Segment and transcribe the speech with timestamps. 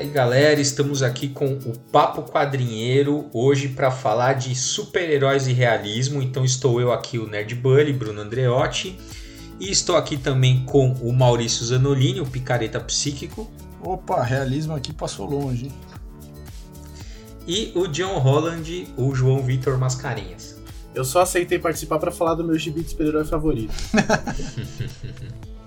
[0.00, 6.22] aí galera, estamos aqui com o Papo Quadrinheiro hoje para falar de super-heróis e realismo.
[6.22, 8.98] Então estou eu aqui, o Nerd Bully, Bruno Andreotti,
[9.60, 13.50] e estou aqui também com o Maurício Zanolini, o Picareta Psíquico.
[13.82, 15.66] Opa, realismo aqui passou longe.
[15.66, 15.72] Hein?
[17.46, 20.58] E o John Holland, o João Vitor Mascarenhas.
[20.94, 23.74] Eu só aceitei participar para falar do meu gibi de super-herói favorito.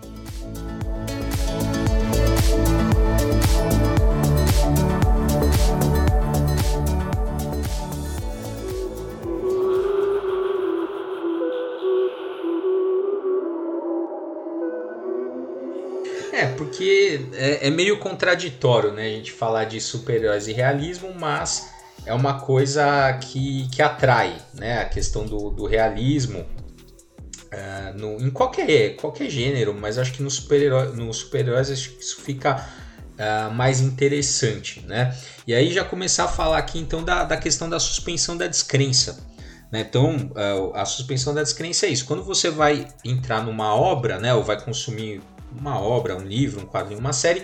[16.34, 19.06] É, porque é, é, meio contraditório, né?
[19.06, 21.70] A gente falar de super-heróis e realismo, mas
[22.08, 24.82] é uma coisa que, que atrai, né?
[24.82, 30.30] A questão do, do realismo uh, no, em qualquer, qualquer gênero, mas acho que no
[30.32, 32.68] super-heróis no super isso fica
[33.14, 35.16] uh, mais interessante, né?
[35.46, 39.24] E aí já começar a falar aqui então da, da questão da suspensão da descrença.
[39.72, 39.82] Né?
[39.88, 42.06] Então, uh, a suspensão da descrença é isso.
[42.06, 45.22] Quando você vai entrar numa obra, né, ou vai consumir
[45.58, 47.44] uma obra, um livro, um quadrinho, uma série,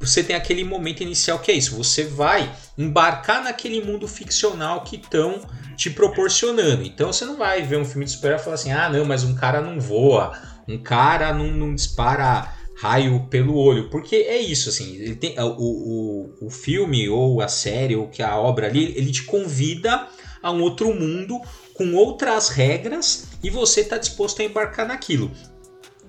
[0.00, 1.76] você tem aquele momento inicial que é isso.
[1.76, 5.40] Você vai embarcar naquele mundo ficcional que estão
[5.76, 6.84] te proporcionando.
[6.84, 9.24] Então você não vai ver um filme de super e falar assim: ah, não, mas
[9.24, 13.90] um cara não voa, um cara não, não dispara raio pelo olho.
[13.90, 14.96] Porque é isso, assim.
[14.96, 19.10] Ele tem, o, o, o filme ou a série ou que a obra ali, ele
[19.10, 20.06] te convida
[20.40, 21.40] a um outro mundo
[21.74, 25.30] com outras regras e você está disposto a embarcar naquilo.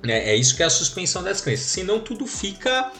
[0.07, 1.65] É, é isso que é a suspensão das crenças.
[1.65, 2.91] Senão tudo fica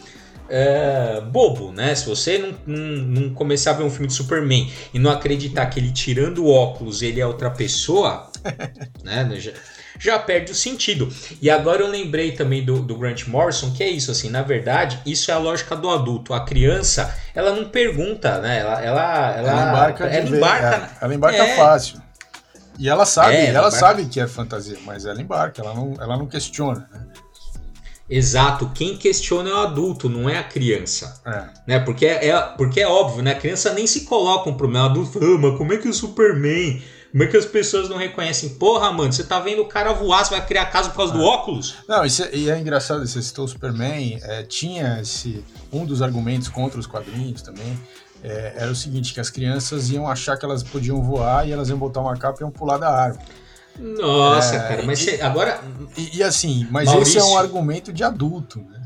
[0.50, 1.94] é, bobo, né?
[1.94, 5.66] Se você não, não, não, começar a ver um filme de Superman e não acreditar
[5.66, 8.28] que ele tirando o óculos ele é outra pessoa,
[9.04, 9.30] né?
[9.38, 9.52] Já,
[9.98, 11.08] já, perde o sentido.
[11.40, 14.98] E agora eu lembrei também do, do, Grant Morrison, que é isso, assim, na verdade,
[15.06, 16.34] isso é a lógica do adulto.
[16.34, 18.58] A criança, ela não pergunta, né?
[18.58, 22.09] Ela, ela, ela, ela embarca, ela embarca, ela embarca é, fácil.
[22.80, 25.94] E ela sabe, é, ela, ela sabe que é fantasia, mas ela embarca, ela não,
[26.00, 27.06] ela não questiona, né?
[28.08, 31.20] Exato, quem questiona é o adulto, não é a criança.
[31.24, 31.44] É.
[31.66, 31.78] Né?
[31.78, 33.32] Porque, é, é, porque é óbvio, né?
[33.32, 34.86] A criança nem se coloca um problema.
[34.86, 36.82] O adulto fala, ah, mas como é que o Superman.
[37.12, 38.50] Como é que as pessoas não reconhecem?
[38.50, 41.16] Porra, mano, você tá vendo o cara voar, você vai criar casa por causa é.
[41.16, 41.76] do óculos?
[41.86, 45.44] Não, isso é, e é engraçado, você citou o Superman, é, tinha esse.
[45.72, 47.78] Um dos argumentos contra os quadrinhos também
[48.22, 51.68] é, era o seguinte, que as crianças iam achar que elas podiam voar e elas
[51.68, 53.24] iam botar uma capa e iam pular da árvore.
[53.78, 55.60] Nossa, é, cara, mas e, agora.
[55.96, 58.80] E, e, assim, mas Maurício, esse é um argumento de adulto, né?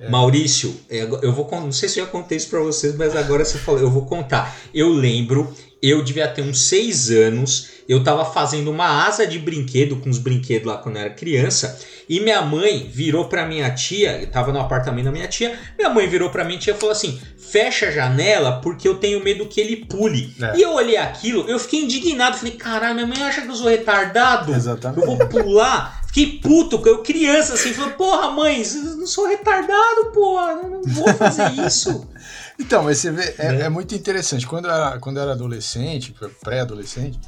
[0.00, 0.10] É.
[0.10, 3.44] Maurício, é, eu vou não sei se eu já contei isso para vocês, mas agora
[3.44, 4.54] você falou, eu vou contar.
[4.74, 5.54] Eu lembro,
[5.88, 10.18] eu devia ter uns seis anos, eu tava fazendo uma asa de brinquedo com os
[10.18, 14.52] brinquedos lá quando eu era criança, e minha mãe virou pra minha tia, eu tava
[14.52, 17.88] no apartamento da minha tia, minha mãe virou pra minha tia e falou assim: fecha
[17.88, 20.34] a janela porque eu tenho medo que ele pule.
[20.40, 20.56] É.
[20.56, 23.68] E eu olhei aquilo, eu fiquei indignado, falei, caralho, minha mãe acha que eu sou
[23.68, 24.54] retardado?
[24.54, 25.00] Exatamente.
[25.00, 26.06] Eu vou pular.
[26.06, 31.12] Fiquei puto, eu criança assim, falei, porra, mãe, eu não sou retardado, porra, não vou
[31.12, 32.08] fazer isso.
[32.58, 33.60] então, mas você vê, é, é.
[33.62, 34.46] é, muito interessante.
[34.46, 37.20] Quando eu era, quando eu era adolescente, pré-adolescente,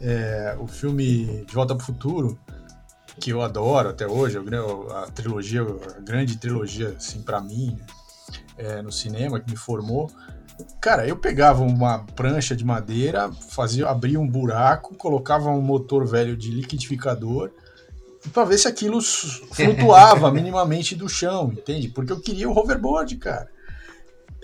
[0.00, 2.38] é, o filme De Volta para o Futuro,
[3.20, 7.78] que eu adoro até hoje, a trilogia, a grande trilogia, assim, para mim,
[8.56, 10.10] é, no cinema, que me formou.
[10.80, 16.36] Cara, eu pegava uma prancha de madeira, fazia, abria um buraco, colocava um motor velho
[16.36, 17.50] de liquidificador
[18.32, 21.88] para ver se aquilo flutuava minimamente do chão, entende?
[21.88, 23.48] Porque eu queria o hoverboard, cara.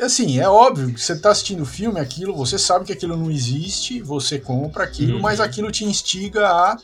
[0.00, 3.31] Assim, é óbvio que você está assistindo o filme, aquilo, você sabe que aquilo não
[3.31, 5.20] existe, você compra aquilo, uhum.
[5.20, 6.78] mas aquilo te instiga a,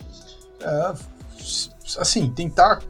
[0.64, 0.94] a,
[1.98, 2.80] assim, tentar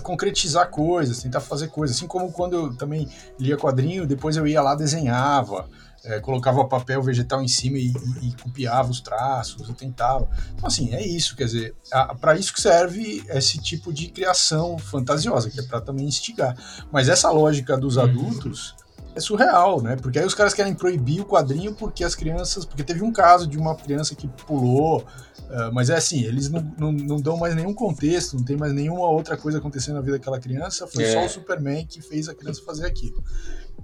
[0.00, 1.96] concretizar coisas, tentar fazer coisas.
[1.96, 5.68] Assim como quando eu também lia quadrinho, depois eu ia lá, desenhava,
[6.04, 10.28] é, colocava papel vegetal em cima e, e, e, copiava os traços, eu tentava.
[10.54, 11.74] Então, assim, é isso, quer dizer,
[12.20, 16.56] para isso que serve esse tipo de criação fantasiosa, que é para também instigar.
[16.90, 18.02] Mas essa lógica dos uhum.
[18.02, 18.74] adultos
[19.14, 19.96] é surreal, né?
[19.96, 22.64] Porque aí os caras querem proibir o quadrinho porque as crianças.
[22.64, 26.62] Porque teve um caso de uma criança que pulou, uh, mas é assim, eles não,
[26.78, 30.18] não, não, dão mais nenhum contexto, não tem mais nenhuma outra coisa acontecendo na vida
[30.18, 31.12] daquela criança, foi é.
[31.12, 33.22] só o Superman que fez a criança fazer aquilo.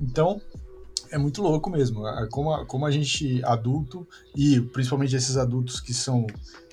[0.01, 0.41] Então,
[1.11, 2.03] é muito louco mesmo.
[2.31, 6.27] Como a, como a gente, adulto, e principalmente esses adultos que são.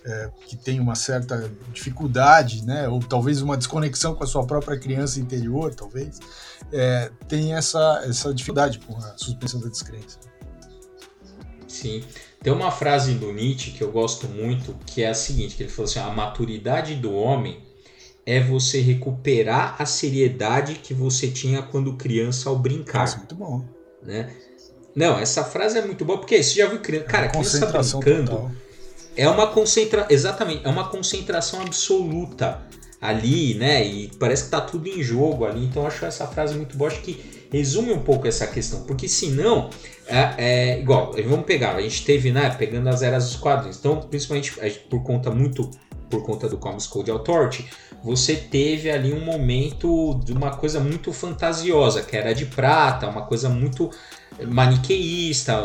[0.08, 2.88] É, que tem uma certa dificuldade, né?
[2.88, 6.20] Ou talvez uma desconexão com a sua própria criança interior, talvez
[6.72, 10.20] é, tem essa, essa dificuldade com a suspensão da descrença.
[11.68, 12.04] Sim.
[12.42, 15.72] Tem uma frase do Nietzsche que eu gosto muito, que é a seguinte, que ele
[15.72, 17.64] falou assim, a maturidade do homem
[18.26, 23.02] é você recuperar a seriedade que você tinha quando criança ao brincar.
[23.02, 23.66] Nossa, muito bom.
[24.02, 24.32] Né?
[24.96, 27.08] Não, essa frase é muito boa, porque você já viu criança.
[27.08, 28.32] Cara, criança brincando.
[28.32, 28.52] total.
[29.16, 30.08] É uma concentração.
[30.10, 32.62] Exatamente, é uma concentração absoluta
[33.02, 33.86] ali, né?
[33.86, 35.66] E parece que tá tudo em jogo ali.
[35.66, 36.90] Então acho essa frase muito boa.
[36.90, 38.84] Acho que resume um pouco essa questão.
[38.84, 39.70] Porque senão,
[40.08, 42.50] é, é igual, vamos pegar, a gente teve, né?
[42.50, 43.78] Pegando as eras dos quadrinhos.
[43.78, 44.54] Então, principalmente
[44.90, 45.70] por conta muito.
[46.08, 47.68] Por conta do Comics Code Authority,
[48.04, 53.24] você teve ali um momento de uma coisa muito fantasiosa, que era de prata, uma
[53.24, 53.90] coisa muito
[54.48, 55.62] maniqueísta,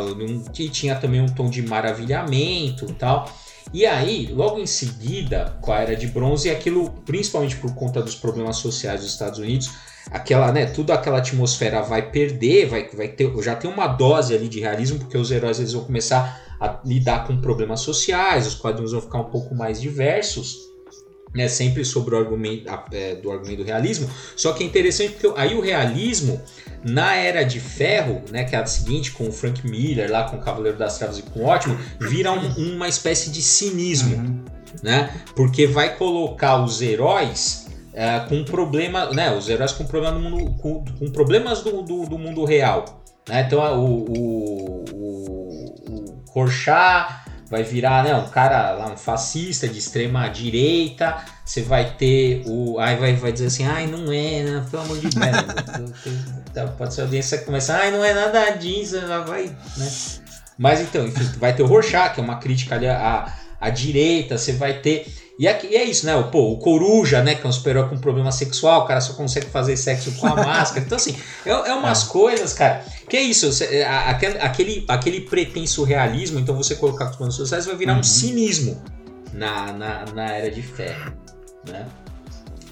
[0.52, 3.31] que tinha também um tom de maravilhamento e tal.
[3.72, 8.17] E aí, logo em seguida, com a Era de Bronze, aquilo, principalmente por conta dos
[8.17, 9.70] problemas sociais dos Estados Unidos,
[10.11, 14.49] aquela, né, tudo aquela atmosfera vai perder, vai, vai ter, já tem uma dose ali
[14.49, 18.93] de realismo, porque os heróis eles vão começar a lidar com problemas sociais, os quadrinhos
[18.93, 20.69] vão ficar um pouco mais diversos,
[21.35, 24.09] né, sempre sobre o argumento é, do argumento do realismo.
[24.37, 26.41] Só que é interessante porque aí o realismo
[26.85, 30.37] na Era de Ferro, né, que é a seguinte, com o Frank Miller lá com
[30.37, 34.44] o Cavaleiro das Trevas e com o Ótimo, vira um- uma espécie de cinismo Uhum.
[34.82, 35.11] né?
[35.37, 39.37] Porque vai colocar os heróis é, com problema, né?
[39.37, 43.43] Os heróis com problema no mundo, com, com problemas do, do, do mundo real, né?
[43.47, 48.14] Então a- o, o, o, o Rorschach vai virar, né?
[48.14, 51.17] Um cara lá, um fascista de extrema direita.
[51.44, 54.64] Você vai ter o, aí vai, vai dizer assim, ai não é, né?
[54.70, 59.47] Pelo amor de Deus, pode ser audiência que começa, ai não é nada disso, vai,
[59.76, 59.91] né?
[60.56, 64.38] Mas então, enfim, vai ter o Rorschach, que é uma crítica ali à, à direita,
[64.38, 65.06] você vai ter.
[65.41, 66.15] E, aqui, e é isso, né?
[66.17, 67.35] O, pô, o Coruja, né?
[67.35, 70.35] Que é um super com problema sexual, o cara só consegue fazer sexo com a
[70.45, 70.85] máscara.
[70.85, 71.17] Então, assim,
[71.47, 72.85] é, é umas coisas, cara.
[73.09, 77.17] Que é isso, você- a- aquele, aquele, aquele pretenso realismo, então você colocar com os
[77.17, 78.03] problemas sociais vai virar um Uhum.
[78.03, 78.83] cinismo
[79.33, 81.11] na, na, na Era de Ferro,
[81.67, 81.87] né?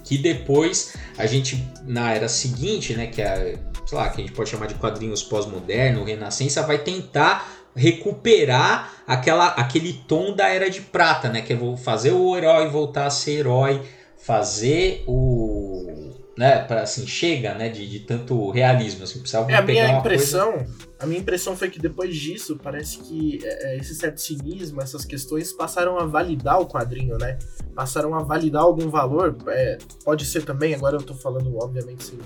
[0.04, 3.06] Que depois a gente, na era seguinte, né?
[3.06, 7.46] Que é, sei lá, que a gente pode chamar de quadrinhos pós-moderno, renascença, vai tentar
[7.78, 11.40] recuperar aquela, aquele tom da era de prata, né?
[11.42, 13.80] Que é vo- fazer o herói voltar a ser herói,
[14.16, 16.12] fazer o.
[16.36, 20.02] Né, para assim, chega, né, de, de tanto realismo, assim, precisava É, a minha uma
[20.02, 20.14] coisa...
[20.14, 20.66] impressão,
[21.00, 25.04] a minha impressão foi que depois disso, parece que é, é, esse certo cinismo, essas
[25.04, 27.36] questões passaram a validar o quadrinho, né?
[27.74, 29.36] Passaram a validar algum valor.
[29.48, 32.18] é, pode ser também, agora eu tô falando, obviamente, sem,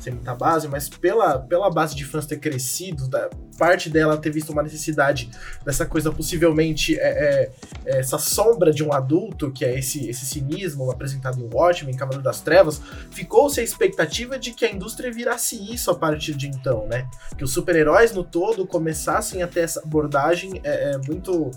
[0.00, 3.28] sem muita base, mas pela, pela base de fãs ter crescido, da,
[3.60, 5.30] parte dela ter visto uma necessidade
[5.62, 7.52] dessa coisa possivelmente é, é,
[7.84, 12.24] é, essa sombra de um adulto, que é esse, esse cinismo apresentado em Watchmen, Cavaleiro
[12.24, 12.80] das Trevas,
[13.10, 17.06] ficou-se a expectativa de que a indústria virasse isso a partir de então, né?
[17.36, 21.50] Que os super-heróis no todo começassem a ter essa abordagem é, é, muito.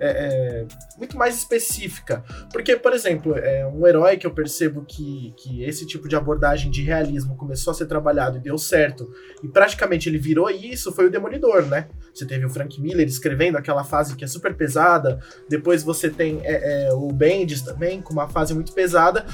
[0.00, 0.66] É, é,
[0.96, 2.22] muito mais específica.
[2.52, 6.70] Porque, por exemplo, é um herói que eu percebo que, que esse tipo de abordagem
[6.70, 9.10] de realismo começou a ser trabalhado e deu certo,
[9.42, 11.88] e praticamente ele virou isso, foi o Demolidor, né?
[12.14, 16.40] Você teve o Frank Miller escrevendo aquela fase que é super pesada, depois você tem
[16.44, 19.24] é, é, o Bendis também, com uma fase muito pesada,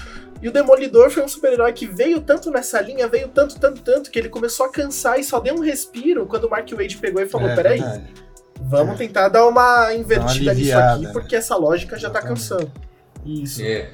[0.42, 4.10] e o Demolidor foi um super-herói que veio tanto nessa linha, veio tanto, tanto, tanto,
[4.10, 7.22] que ele começou a cansar e só deu um respiro quando o Mark Wade pegou
[7.22, 8.12] e falou: É, peraí, verdade.
[8.68, 12.70] Vamos tentar dar uma invertida nisso aliviada, aqui, porque essa lógica já tá cansando.
[13.24, 13.62] Isso.
[13.62, 13.88] É.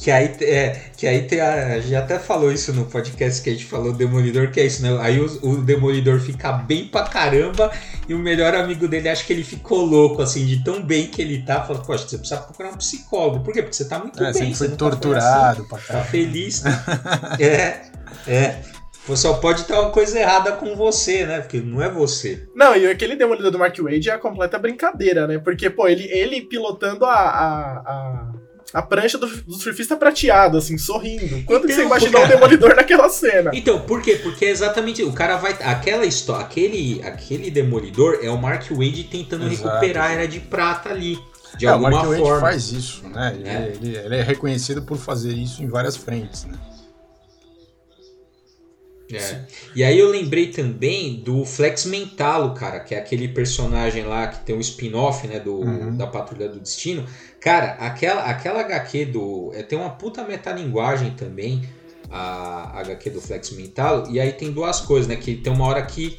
[0.00, 3.50] Que aí, é, que aí tem a, a gente até falou isso no podcast que
[3.50, 4.88] a gente falou Demolidor, que é isso, né?
[5.00, 7.70] Aí o, o Demolidor fica bem pra caramba
[8.08, 11.22] e o melhor amigo dele acha que ele ficou louco, assim, de tão bem que
[11.22, 11.62] ele tá.
[11.62, 13.44] Fala, poxa, você precisa procurar um psicólogo.
[13.44, 13.62] Por quê?
[13.62, 14.52] Porque você tá muito É, bem.
[14.52, 14.98] você foi nunca assim.
[14.98, 16.62] torturado pra Tá feliz.
[16.64, 16.72] né?
[17.38, 17.80] é,
[18.26, 18.56] é.
[19.06, 21.40] Pô, Só pode ter uma coisa errada com você, né?
[21.40, 22.46] Porque não é você.
[22.54, 25.38] Não, e aquele Demolidor do Mark Wade é a completa brincadeira, né?
[25.38, 28.32] Porque, pô, ele, ele pilotando a, a, a,
[28.74, 31.42] a prancha do, do surfista prateado, assim, sorrindo.
[31.46, 32.26] Quando que Então, você imaginou cara.
[32.26, 33.50] o Demolidor naquela cena?
[33.52, 34.20] Então, por quê?
[34.22, 35.52] Porque é exatamente o cara vai.
[35.60, 39.68] Aquela história, aquele, aquele demolidor é o Mark Wade tentando Exato.
[39.68, 41.18] recuperar a era de prata ali.
[41.58, 42.40] De É, o alguma Mark Wade forma.
[42.40, 43.32] faz isso, né?
[43.36, 43.52] Ele É.
[43.52, 43.72] é.
[43.74, 46.54] Ele, ele é reconhecido por fazer isso em várias frentes, né?
[49.16, 49.44] É.
[49.74, 54.44] E aí eu lembrei também do Flex Mentalo, cara, que é aquele personagem lá que
[54.44, 55.96] tem um spin-off, né, do, Uhum.
[55.96, 57.04] da Patrulha do Destino.
[57.40, 59.50] Cara, aquela, aquela HQ do...
[59.54, 61.62] É, tem uma puta metalinguagem também,
[62.10, 64.10] a HQ do Flex Mentalo.
[64.10, 66.18] E aí tem duas coisas, né, que tem uma hora que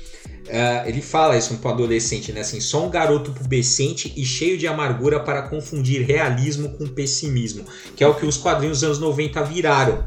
[0.49, 4.67] ah, ele fala isso pro adolescente, né, assim, só um garoto pubescente e cheio de
[4.67, 9.41] amargura para confundir realismo com pessimismo, que é o que os quadrinhos dos anos 90
[9.43, 10.03] viraram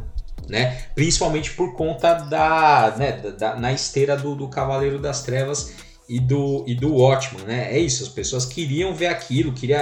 [0.49, 0.77] né?
[0.95, 5.73] Principalmente por conta da, né, da, da- na esteira do, do Cavaleiro das Trevas
[6.09, 7.69] e do e do Watchman, né?
[7.73, 9.81] É isso, as pessoas queriam ver aquilo, queria,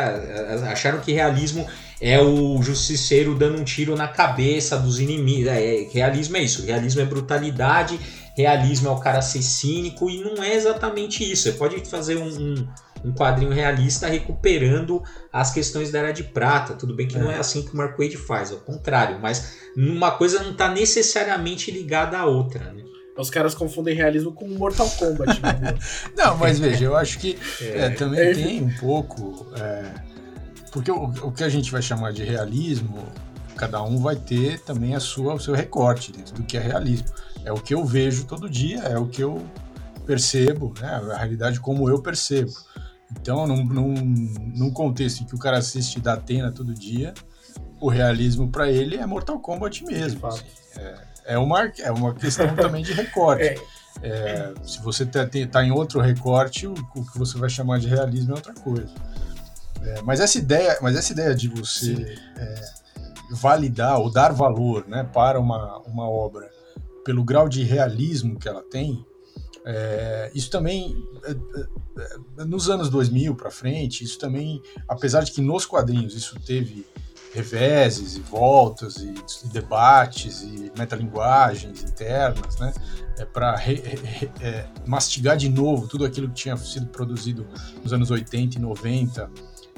[0.71, 1.66] acharam que realismo
[2.00, 5.49] é o justiceiro dando um tiro na cabeça dos inimigos.
[5.52, 8.00] É, é- realismo é isso, realismo é brutalidade,
[8.37, 11.42] realismo é o cara ser cínico, e não é exatamente isso.
[11.42, 12.68] Você pode fazer um, um,
[13.04, 16.75] um quadrinho realista recuperando as questões da Era de Prata.
[16.75, 17.20] Tudo bem que é.
[17.20, 20.68] não é assim que o Mark Wade faz, ao contrário, mas uma coisa não está
[20.70, 22.84] necessariamente ligada à outra, né?
[23.16, 25.40] Os caras confundem realismo com Mortal Kombat.
[25.40, 25.78] Né?
[26.16, 28.34] não, mas veja, eu acho que é, é também é.
[28.34, 29.46] tem um pouco.
[29.56, 29.94] É,
[30.73, 33.06] porque o, o, que a gente vai chamar de realismo,
[33.56, 37.06] cada um vai ter também a sua, o seu recorte dentro do que é realismo.
[37.44, 39.46] É o que eu vejo todo dia, é o que eu
[40.04, 40.88] percebo, né?
[40.88, 42.52] a realidade como eu percebo.
[43.21, 43.94] Então, num, num,
[44.54, 47.14] num contexto em que o cara assiste da Atena todo dia,
[47.80, 50.26] o realismo para ele é Mortal Kombat mesmo.
[50.26, 50.44] Assim,
[50.76, 50.94] é,
[51.26, 53.42] é, uma, é uma questão também de recorte.
[53.42, 53.56] É.
[54.02, 57.88] É, se você está tá em outro recorte, o, o, que você vai chamar de
[57.88, 58.92] realismo é outra coisa.
[59.83, 62.61] É, mas essa ideia, mas essa ideia de você é,
[63.30, 66.50] validar ou dar valor, né, para uma, uma obra
[67.04, 69.04] pelo grau de realismo que ela tem,
[69.64, 70.94] é, isso também,
[71.25, 76.14] é, é, é, nos anos 2000 para frente, isso também, apesar de que nos quadrinhos
[76.14, 76.87] isso teve
[77.33, 82.73] reveses e voltas e, e debates e metalinguagens internas, né,
[83.18, 83.56] é, para
[84.40, 87.47] é, mastigar de novo tudo aquilo que tinha sido produzido
[87.83, 89.30] nos anos 80 e 90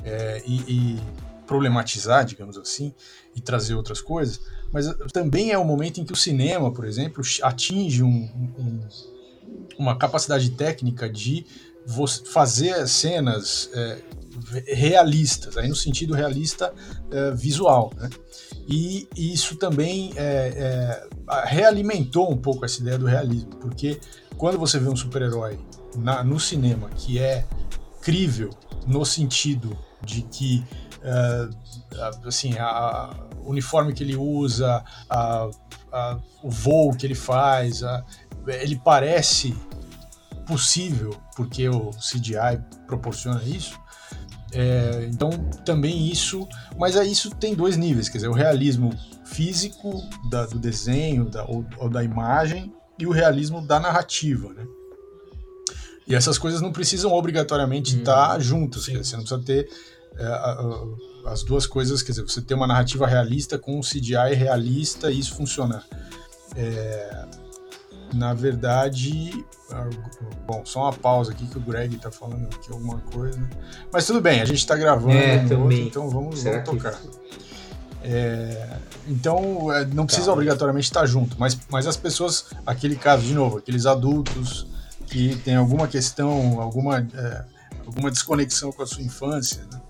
[0.03, 1.01] é, e, e
[1.47, 2.93] problematizar, digamos assim,
[3.37, 4.41] e trazer outras coisas,
[4.73, 8.29] mas também é o momento em que o cinema, por exemplo, atinge um,
[8.59, 8.81] um
[9.79, 11.47] uma capacidade técnica de
[12.33, 13.99] fazer cenas é,
[14.67, 16.73] realistas, aí no sentido realista
[17.11, 18.11] é, visual, né?
[18.69, 24.01] E, isso também é, é realimentou um pouco essa ideia do realismo, porque
[24.37, 25.59] quando você vê um super-herói
[26.25, 27.45] no cinema que é
[28.03, 28.51] crível
[28.87, 30.65] no sentido de que
[31.03, 33.11] uh, assim a,
[33.43, 35.49] o uniforme que ele usa, a,
[35.93, 37.83] a, o voo que ele faz,
[38.47, 39.55] ele parece
[40.47, 43.79] possível, porque o CGI proporciona isso.
[44.53, 45.31] É, então,
[45.65, 46.49] também isso.
[46.79, 48.93] Mas aí isso tem dois níveis: quer dizer, o realismo
[49.25, 54.65] físico da, do desenho da, ou, ou, da imagem e o realismo da narrativa, né?
[56.07, 57.99] E essas coisas não precisam obrigatoriamente hum.
[57.99, 58.85] estar juntas.
[58.85, 59.69] Dizer, você não precisa ter
[60.17, 63.83] é, a, a, as duas coisas, quer dizer, você ter uma narrativa realista com um
[63.83, 65.85] CGI realista e isso funcionar.
[66.55, 67.27] É,
[68.15, 69.45] na verdade,
[70.47, 73.41] bom, só uma pausa aqui que o Greg tá falando aqui alguma coisa.
[73.93, 75.85] Mas tudo bem, a gente tá gravando, é, também.
[75.85, 76.99] Outro, então vamos, vamos tocar.
[78.03, 78.77] É,
[79.09, 83.35] então, é, não precisa tá, obrigatoriamente estar junto, mas, mas as pessoas, aquele caso, de
[83.35, 84.67] novo, aqueles adultos
[85.07, 87.45] que têm alguma questão, alguma, é,
[87.85, 89.81] alguma desconexão com a sua infância, né?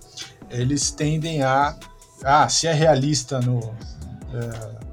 [0.50, 1.76] eles tendem a.
[2.24, 3.60] Ah, se é realista no.
[4.32, 4.85] É,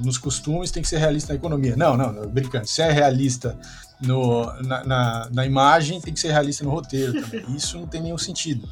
[0.00, 1.76] nos costumes, tem que ser realista na economia.
[1.76, 2.66] Não, não, não brincando.
[2.66, 3.56] Se é realista
[4.00, 7.44] no, na, na, na imagem, tem que ser realista no roteiro também.
[7.54, 8.68] Isso não tem nenhum sentido.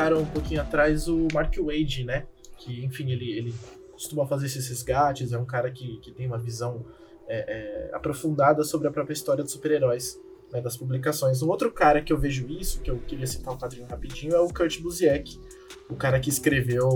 [0.00, 2.26] Citaram um pouquinho atrás o Mark Wade, né?
[2.56, 3.54] Que, enfim, ele, ele
[3.92, 6.86] costuma fazer esses resgates, é um cara que, que tem uma visão
[7.28, 10.18] é, é, aprofundada sobre a própria história dos super-heróis,
[10.50, 11.42] né, das publicações.
[11.42, 14.40] Um outro cara que eu vejo isso, que eu queria citar um quadrinho rapidinho, é
[14.40, 15.38] o Kurt Busiek,
[15.90, 16.88] o cara que escreveu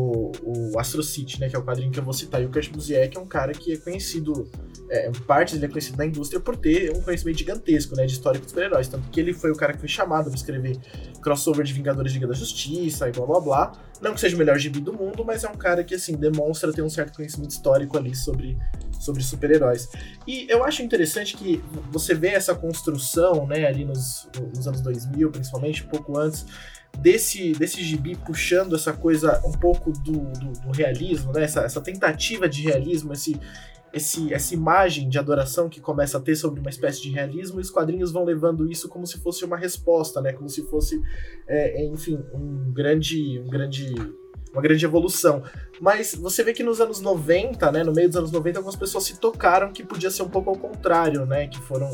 [0.42, 2.40] o Astro City, né, que é o quadrinho que eu vou citar.
[2.40, 4.48] E o Kurt Busiek é um cara que é conhecido,
[4.88, 8.38] é, parte dele é conhecido na indústria por ter um conhecimento gigantesco, né, de história
[8.38, 8.86] dos super-heróis.
[8.86, 10.78] Tanto que ele foi o cara que foi chamado para escrever
[11.20, 13.72] crossover de Vingadores Liga da Justiça e blá blá blá.
[14.00, 16.72] Não que seja o melhor gibi do mundo, mas é um cara que, assim, demonstra
[16.72, 18.56] ter um certo conhecimento histórico ali sobre,
[19.00, 19.88] sobre super-heróis.
[20.26, 25.30] E eu acho interessante que você vê essa construção, né, ali nos, nos anos 2000,
[25.30, 26.44] principalmente, um pouco antes,
[26.98, 31.44] desse, desse gibi puxando essa coisa um pouco do, do, do realismo, né?
[31.44, 33.38] Essa, essa, tentativa de realismo, esse,
[33.92, 37.62] esse, essa imagem de adoração que começa a ter sobre uma espécie de realismo, e
[37.62, 40.32] os quadrinhos vão levando isso como se fosse uma resposta, né?
[40.32, 41.00] Como se fosse,
[41.46, 43.94] é, é enfim, um grande, um grande
[44.54, 45.42] uma grande evolução.
[45.80, 49.04] Mas você vê que nos anos 90, né, no meio dos anos 90, algumas pessoas
[49.04, 51.90] se tocaram que podia ser um pouco ao contrário, né, que foram,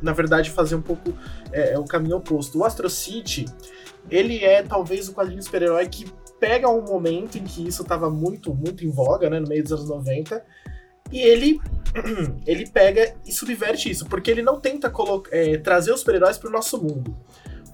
[0.00, 1.12] na verdade, fazer um pouco
[1.52, 2.58] é, é o caminho oposto.
[2.58, 3.44] O Astro City,
[4.10, 6.06] ele é talvez o quadrinho super-herói que
[6.38, 9.72] pega um momento em que isso estava muito, muito em voga, né, no meio dos
[9.72, 10.44] anos 90,
[11.10, 11.60] e ele
[12.46, 14.92] ele pega e subverte isso, porque ele não tenta
[15.30, 17.16] é, trazer os super-heróis para o nosso mundo.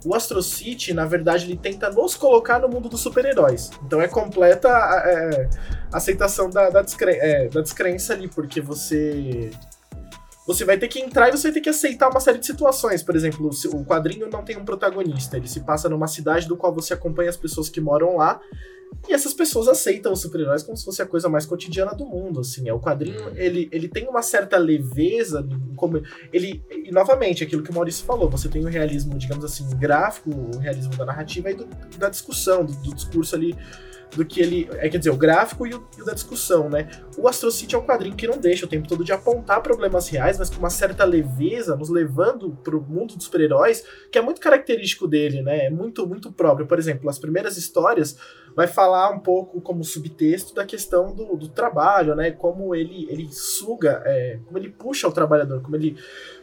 [0.04, 3.70] O Astro City, na verdade, ele tenta nos colocar no mundo dos super-heróis.
[3.86, 5.48] Então é completa é,
[5.92, 9.50] aceitação da, da, é, da descrença ali, porque você
[10.52, 13.02] você vai ter que entrar e você vai ter que aceitar uma série de situações.
[13.02, 16.75] Por exemplo, o quadrinho não tem um protagonista, ele se passa numa cidade do qual
[16.75, 18.40] você acompanha as pessoas que moram lá.
[19.08, 22.40] E essas pessoas aceitam os super-heróis como se fosse a coisa mais cotidiana do mundo,
[22.40, 22.68] assim.
[22.68, 23.32] É o quadrinho, hum.
[23.34, 25.46] ele, ele tem uma certa leveza,
[25.76, 26.00] como
[26.32, 30.30] ele e novamente aquilo que o Maurício falou, você tem o realismo, digamos assim, gráfico,
[30.30, 31.66] o realismo da narrativa e do,
[31.99, 33.56] da discussão, do, do discurso ali
[34.16, 34.68] do que ele.
[34.72, 36.88] É, quer dizer, o gráfico e o, e o, da discussão, né?
[37.16, 40.08] O Astro City é um quadrinho que não deixa o tempo todo de apontar problemas
[40.08, 44.40] reais, mas com uma certa leveza, nos levando pro mundo dos super-heróis, que é muito
[44.40, 45.66] característico dele, né?
[45.66, 46.66] É muito, muito próprio.
[46.66, 48.16] Por exemplo, as primeiras histórias
[48.54, 52.30] vai falar um pouco como subtexto da questão do, do trabalho, né?
[52.30, 55.97] Como ele, ele suga, é, como ele puxa o trabalhador, como ele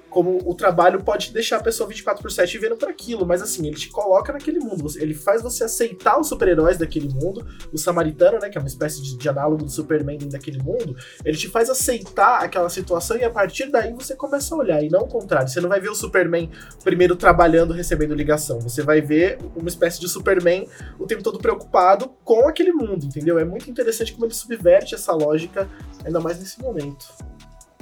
[0.09, 3.67] como o trabalho pode deixar a pessoa 24 por 7 vendo para aquilo, mas assim,
[3.67, 8.39] ele te coloca naquele mundo, ele faz você aceitar os super-heróis daquele mundo, o Samaritano,
[8.39, 11.69] né, que é uma espécie de, de análogo do Superman daquele mundo, ele te faz
[11.69, 15.47] aceitar aquela situação e a partir daí você começa a olhar, e não o contrário,
[15.47, 16.49] você não vai ver o Superman
[16.83, 20.67] primeiro trabalhando, recebendo ligação, você vai ver uma espécie de Superman
[20.99, 23.37] o tempo todo preocupado com aquele mundo, entendeu?
[23.37, 25.69] É muito interessante como ele subverte essa lógica,
[26.03, 27.28] ainda mais nesse momento.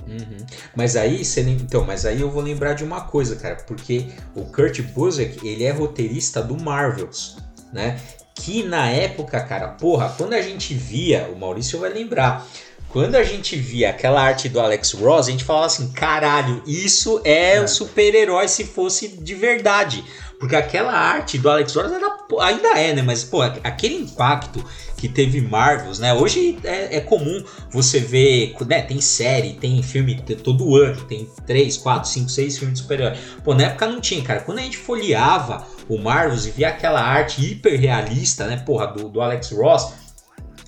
[0.07, 0.45] Uhum.
[0.75, 4.45] Mas aí você então, mas aí eu vou lembrar de uma coisa, cara, porque o
[4.45, 7.37] Kurt Busiek ele é roteirista do Marvels,
[7.73, 7.99] né?
[8.33, 12.45] Que na época, cara, porra, quando a gente via, o Maurício vai lembrar,
[12.89, 17.22] quando a gente via aquela arte do Alex Ross, a gente falava assim, caralho, isso
[17.24, 17.62] é, é.
[17.62, 20.03] o super-herói se fosse de verdade.
[20.39, 23.01] Porque aquela arte do Alex Ross era, ainda é, né?
[23.01, 24.63] Mas, pô, aquele impacto
[24.96, 26.13] que teve Marvels, né?
[26.13, 28.84] Hoje é, é comum você ver, né?
[28.84, 33.17] Tem série, tem filme todo ano, tem 3, 4, 5, 6 filmes de super-herói.
[33.44, 34.41] Pô, na época não tinha, cara.
[34.41, 38.57] Quando a gente folheava o Marvels e via aquela arte hiper realista, né?
[38.57, 39.92] Porra, do, do Alex Ross,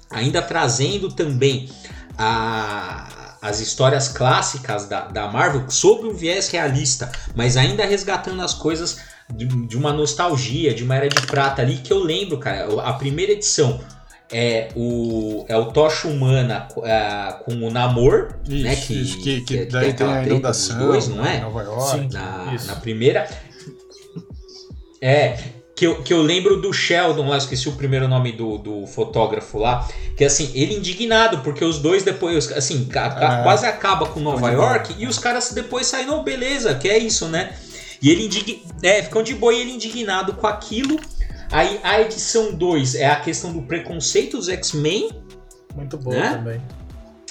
[0.10, 1.70] ainda trazendo também
[2.20, 8.54] a, as histórias clássicas da, da Marvel sob um viés realista, mas ainda resgatando as
[8.54, 9.00] coisas
[9.34, 12.94] de, de, uma nostalgia, de uma era de prata ali, que eu lembro, cara, a
[12.94, 13.80] primeira edição
[14.32, 18.76] é o, é o Tocha Humana uh, com o Namor, isso, né?
[18.76, 21.40] Que, isso, que, que, que daí tem a inundação, dois, não é?
[21.40, 22.00] Nova York.
[22.00, 23.28] Sim, na, na primeira.
[25.02, 25.38] É,
[25.80, 29.58] que eu, que eu lembro do Sheldon lá, esqueci o primeiro nome do, do fotógrafo
[29.58, 29.88] lá,
[30.18, 33.44] que assim, ele indignado, porque os dois depois, assim, é.
[33.44, 37.30] quase acaba com Nova York e os caras depois saem, não, beleza, que é isso,
[37.30, 37.54] né?
[38.02, 41.00] E ele indigna, é, ficam de boa e ele indignado com aquilo.
[41.50, 45.10] Aí a edição 2 é a questão do preconceito dos X-Men.
[45.74, 46.30] Muito boa né?
[46.32, 46.62] também.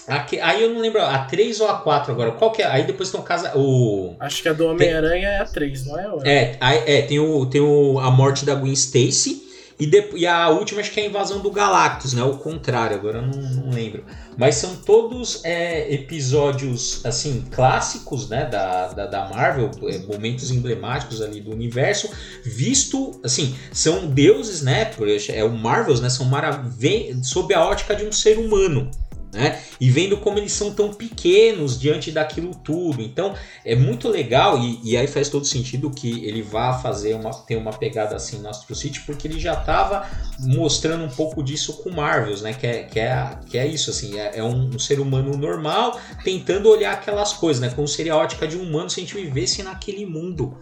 [0.09, 2.33] Aqui, aí eu não lembro, a 3 ou a 4 agora?
[2.33, 2.67] Qual que é?
[2.67, 3.53] Aí depois tem o casa.
[3.55, 4.15] O...
[4.19, 6.07] Acho que a do Homem-Aranha é a 3, não é?
[6.25, 9.47] É, é, tem, o, tem o, a morte da Gwen Stacy.
[9.79, 12.23] E, de, e a última acho que é a invasão do Galactus, né?
[12.23, 14.05] O contrário, agora eu não, não lembro.
[14.37, 18.47] Mas são todos é, episódios, assim, clássicos, né?
[18.47, 22.11] Da, da, da Marvel, é, momentos emblemáticos ali do universo,
[22.45, 24.91] visto, assim, são deuses, né?
[25.29, 26.09] É o Marvels, né?
[26.09, 28.91] São maravilhas sob a ótica de um ser humano
[29.39, 29.63] né?
[29.81, 33.01] E vendo como eles são tão pequenos diante daquilo tudo.
[33.01, 37.33] Então é muito legal e, e aí faz todo sentido que ele vá fazer uma
[37.33, 40.09] ter uma pegada assim no Astro City, porque ele já estava
[40.41, 42.53] mostrando um pouco disso com Marvels, né?
[42.53, 45.99] Que é, que é, que é isso, assim, é, é um, um, ser humano normal
[46.25, 47.71] tentando olhar aquelas coisas, né?
[47.75, 50.59] Como seria a ótica de um humano se a gente vivesse naquele mundo.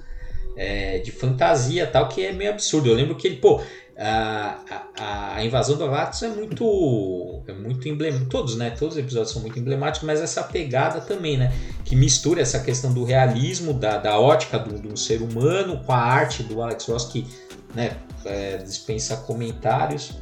[0.58, 2.88] É, de fantasia tal, que é meio absurdo.
[2.88, 3.60] Eu lembro que ele, pô,
[3.98, 4.59] a,
[4.98, 9.32] a, a, invasão do Galactus é muito é muito emblemático todos né todos os episódios
[9.32, 11.50] são muito emblemáticos mas essa pegada também né
[11.82, 15.98] que mistura essa questão do realismo da, da ótica do, do ser humano com a
[15.98, 17.26] arte do Alex Ross que
[17.74, 20.12] né é, dispensa comentários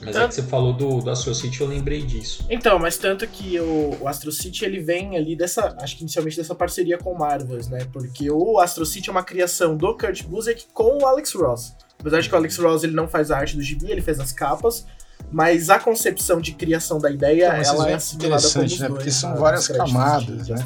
[0.00, 0.24] mas tanto...
[0.24, 2.44] é que você falou do, do Astro City, eu lembrei disso.
[2.50, 6.36] Então, mas tanto que o, o Astro City ele vem ali dessa, acho que inicialmente
[6.36, 7.86] dessa parceria com o Marvels, né?
[7.92, 11.74] Porque o Astro City é uma criação do Kurt Busiek com o Alex Ross.
[12.06, 14.20] Apesar de que o Alex Ross ele não faz a arte do gibi, ele fez
[14.20, 14.86] as capas,
[15.32, 18.86] mas a concepção de criação da ideia, então, ela é interessante, né?
[18.86, 20.64] Dois, Porque são várias camadas, né?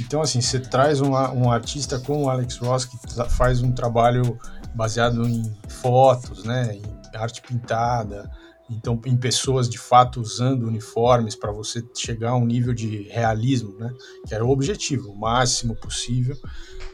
[0.00, 2.96] Então, assim, você traz um, um artista como o Alex Ross que
[3.28, 4.36] faz um trabalho
[4.74, 6.74] baseado em fotos, né?
[6.74, 6.82] Em
[7.16, 8.28] arte pintada,
[8.68, 13.76] então em pessoas de fato usando uniformes para você chegar a um nível de realismo,
[13.78, 13.92] né?
[14.26, 16.36] Que era o objetivo, o máximo possível.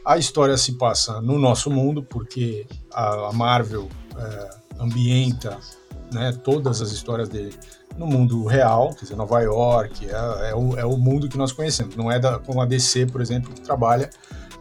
[0.07, 5.59] A história se passa no nosso mundo, porque a, Marvel é, ambienta
[6.13, 7.53] né, todas as histórias dele
[7.97, 11.51] no mundo real, quer dizer, Nova York, é, é, o, é o mundo que nós
[11.51, 11.97] conhecemos.
[11.97, 14.09] Não é da, como a DC, por exemplo, que trabalha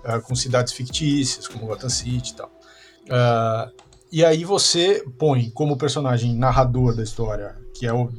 [0.03, 2.51] é, com cidades fictícias, como Gotham City e tal.
[3.05, 3.71] Uh,
[4.11, 8.11] e aí você põe como personagem narrador da história, que é o,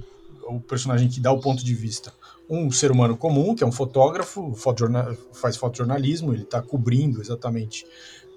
[0.47, 2.13] o personagem que dá o ponto de vista,
[2.49, 4.55] um ser humano comum, que é um fotógrafo,
[5.33, 7.85] faz fotojornalismo, ele está cobrindo exatamente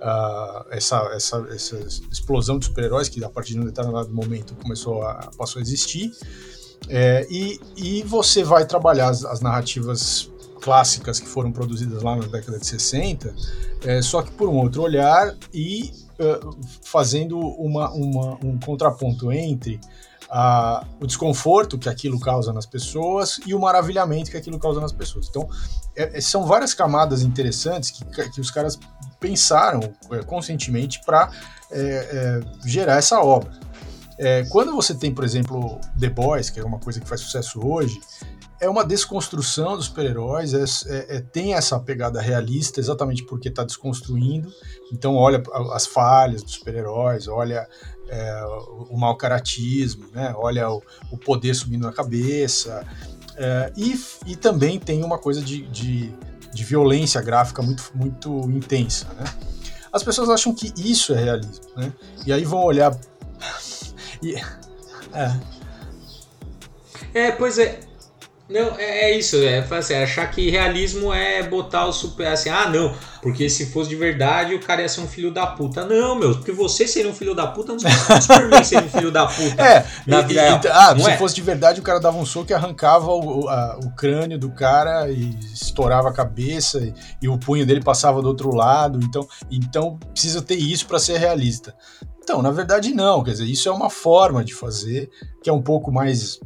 [0.01, 1.79] uh, essa, essa, essa
[2.11, 6.11] explosão de super-heróis que a partir de um determinado momento começou a, passou a existir.
[6.89, 10.31] É, e, e você vai trabalhar as, as, narrativas
[10.63, 13.35] clássicas que foram produzidas lá na década de 60,
[13.85, 15.93] é, só que por um outro olhar e
[16.85, 19.81] fazendo uma, uma, um contraponto entre
[21.01, 25.27] o desconforto que aquilo causa nas pessoas e o maravilhamento que aquilo causa nas pessoas.
[25.29, 25.49] Então,
[25.97, 28.79] é, é são várias camadas interessantes que, que os caras
[29.19, 29.81] pensaram
[30.11, 31.31] é, conscientemente para
[31.71, 33.51] é, é, gerar essa obra.
[34.19, 37.61] É, quando você tem, por exemplo, The Boys, que é uma coisa que faz sucesso
[37.67, 37.99] hoje,
[38.61, 43.65] é uma desconstrução dos super-heróis, é, é, é, tem essa pegada realista exatamente porque está
[43.65, 44.53] desconstruindo.
[44.93, 45.43] Então, olha
[45.73, 47.67] as falhas dos super-heróis, olha
[48.09, 48.45] é,
[48.91, 50.35] o mau caratismo, né?
[50.37, 52.87] olha o, o, poder subindo na cabeça.
[53.37, 56.13] É, e, e também tem uma coisa de, de,
[56.53, 59.07] de, violência gráfica muito, muito intensa.
[59.15, 59.25] Né?
[59.91, 61.91] As pessoas acham que isso é realismo, né?
[62.27, 62.95] e aí vão olhar.
[64.23, 64.35] e,
[65.15, 65.41] é.
[67.15, 67.90] é, pois é.
[68.51, 72.69] Não, é, é isso, é assim, achar que realismo é botar o super assim, ah
[72.69, 75.85] não, porque se fosse de verdade o cara ia ser um filho da puta.
[75.85, 77.89] Não, meu, porque você seria um filho da puta, não se
[78.23, 79.61] Superman ser um filho da puta.
[79.71, 81.17] É, na vida e, Ah, não se é?
[81.17, 84.51] fosse de verdade o cara dava um soco e arrancava o, a, o crânio do
[84.51, 88.99] cara e estourava a cabeça e, e, o punho dele passava do outro lado.
[89.03, 91.75] Então, então precisa ter isso para ser realista.
[92.23, 93.23] Então, na verdade, não.
[93.23, 95.09] Quer dizer, isso é uma forma de fazer
[95.43, 96.41] que é um pouco mais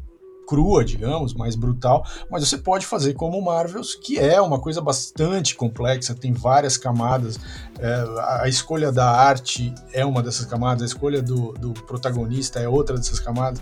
[0.47, 4.81] crua, digamos, mais brutal, mas você pode fazer como o Marvels, que é uma coisa
[4.81, 7.39] bastante complexa, tem várias camadas.
[7.79, 8.05] É,
[8.43, 12.97] a escolha da arte é uma dessas camadas, a escolha do, do protagonista é outra
[12.97, 13.61] dessas camadas.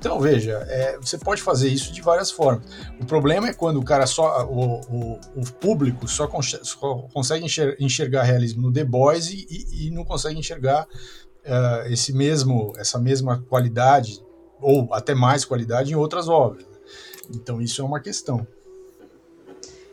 [0.00, 2.64] Então, veja, é, você pode fazer isso de várias formas.
[2.98, 4.46] O problema é quando o cara só.
[4.46, 6.26] O, o, o público só,
[6.62, 7.44] só, consegue
[7.78, 12.98] enxergar realismo no The Boys e, e, e não consegue enxergar uh, esse mesmo, essa
[12.98, 14.22] mesma qualidade
[14.60, 16.64] ou até mais qualidade em outras obras.
[16.64, 16.76] Né?
[17.34, 18.46] Então isso é uma questão.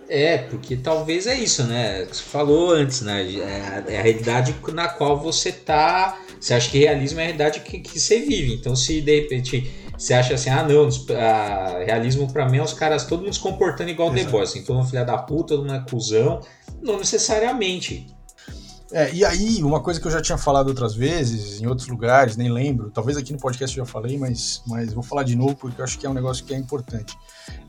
[0.10, 2.06] É, porque talvez é isso, né?
[2.06, 3.24] Você falou antes, né?
[3.24, 6.18] É, é a realidade na qual você tá.
[6.40, 8.54] Você acha que realismo é a realidade que, que você vive.
[8.54, 12.72] Então, se de repente você acha assim, ah, não, a, realismo para mim é os
[12.72, 14.26] caras todo mundo se comportando igual Exato.
[14.26, 16.40] The Boys, assim, todo mundo filha da puta, todo mundo é cuzão.
[16.82, 18.08] Não necessariamente.
[18.92, 22.38] É, e aí, uma coisa que eu já tinha falado outras vezes, em outros lugares,
[22.38, 25.56] nem lembro, talvez aqui no podcast eu já falei, mas, mas vou falar de novo
[25.56, 27.18] porque eu acho que é um negócio que é importante.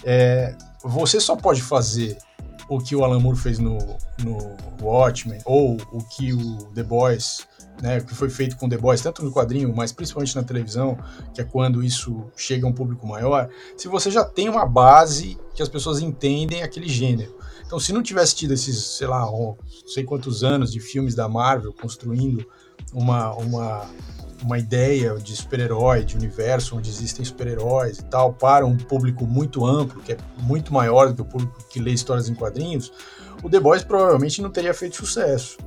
[0.04, 2.16] É, você só pode fazer
[2.68, 3.78] o que o Alan Moore fez no,
[4.22, 7.46] no Watchmen, ou o que o The Boys,
[7.82, 10.98] né, que foi feito com The Boys, tanto no quadrinho, mas principalmente na televisão,
[11.34, 15.38] que é quando isso chega a um público maior, se você já tem uma base
[15.54, 17.36] que as pessoas entendem aquele gênero.
[17.66, 21.28] Então, se não tivesse tido esses, sei lá, não sei quantos anos de filmes da
[21.28, 22.46] Marvel construindo
[22.94, 23.86] uma, uma,
[24.42, 29.66] uma ideia de super-herói, de universo onde existem super-heróis e tal, para um público muito
[29.66, 32.92] amplo, que é muito maior do que o público que lê histórias em quadrinhos,
[33.42, 35.58] o The Boys provavelmente não teria feito sucesso.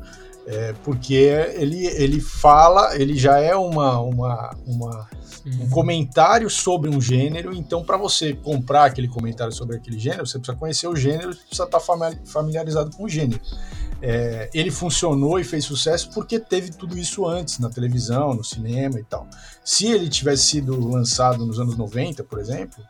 [0.47, 5.07] É, porque ele, ele fala, ele já é uma, uma, uma
[5.45, 7.53] um comentário sobre um gênero.
[7.53, 11.63] Então, para você comprar aquele comentário sobre aquele gênero, você precisa conhecer o gênero, precisa
[11.63, 13.41] estar tá familiarizado com o gênero.
[14.01, 18.99] É, ele funcionou e fez sucesso porque teve tudo isso antes, na televisão, no cinema
[18.99, 19.27] e tal.
[19.63, 22.83] Se ele tivesse sido lançado nos anos 90, por exemplo,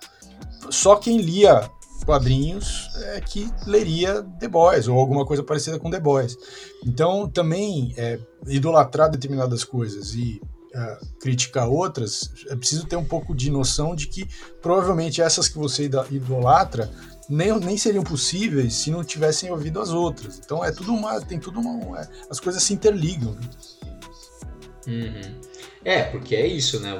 [0.69, 1.69] só quem lia
[2.06, 6.38] quadrinhos é, que leria The Boys ou alguma coisa parecida com The Boys.
[6.86, 10.41] Então, também é, idolatrar determinadas coisas e
[10.74, 14.28] uh, criticar outras, é preciso ter um pouco de noção de que
[14.62, 16.89] provavelmente essas que você idolatra
[17.31, 20.39] nem, nem seriam possíveis se não tivessem ouvido as outras.
[20.43, 21.19] Então é tudo uma.
[21.21, 22.01] Tem tudo uma.
[22.01, 23.33] É, as coisas se interligam.
[23.33, 23.49] Né?
[24.87, 25.35] Uhum.
[25.83, 26.99] É, porque é isso, né?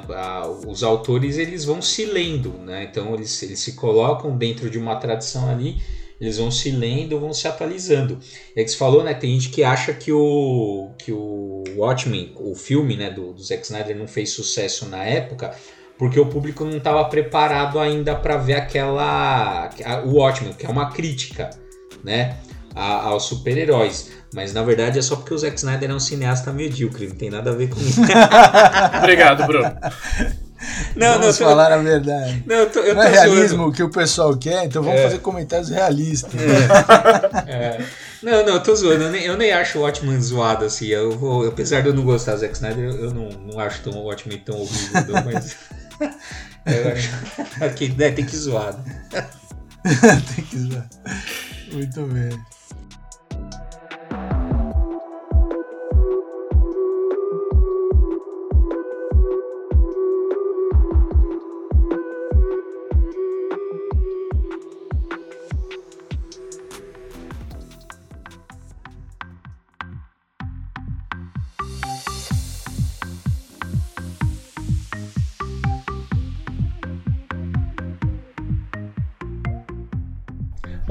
[0.66, 2.84] os autores eles vão se lendo, né?
[2.84, 5.76] Então eles, eles se colocam dentro de uma tradição ali
[6.22, 8.16] eles vão se lendo, vão se atualizando.
[8.54, 9.12] É que você falou, né?
[9.12, 13.64] Tem gente que acha que o, que o Watchmen, o filme né, do, do Zack
[13.64, 15.52] Snyder, não fez sucesso na época
[16.02, 19.70] porque o público não estava preparado ainda para ver aquela.
[20.04, 21.48] o Watchmen, que é uma crítica,
[22.02, 22.38] né?
[22.74, 24.10] A, aos super-heróis.
[24.34, 27.30] Mas na verdade é só porque o Zack Snyder é um cineasta medíocre, não tem
[27.30, 28.00] nada a ver com isso.
[28.98, 29.72] Obrigado, Bruno.
[30.96, 32.42] Não, vamos não, falar a verdade.
[32.46, 35.04] Não, eu tô, eu não é realismo o que o pessoal quer, então vamos é.
[35.04, 36.32] fazer comentários realistas.
[37.46, 37.52] É.
[37.52, 37.86] é.
[38.20, 39.04] Não, não, eu tô zoando.
[39.04, 40.86] Eu nem, eu nem acho o Watchmen zoado assim.
[40.86, 43.92] Eu vou, apesar de eu não gostar do Zack Snyder, eu, não, não acho tão,
[43.92, 45.56] o Watchmen tão horrível, mas.
[46.66, 48.76] eu acho que né, tem que zoar.
[48.78, 49.28] Né?
[50.34, 50.88] tem que zoar.
[51.72, 52.30] Muito bem.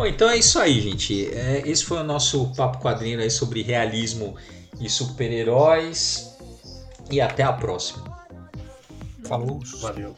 [0.01, 1.27] Bom, então é isso aí, gente.
[1.27, 4.35] É, esse foi o nosso papo quadrinho aí sobre realismo
[4.79, 6.35] e super-heróis.
[7.11, 8.03] E até a próxima.
[9.23, 9.59] Falou.
[9.79, 10.15] Valeu.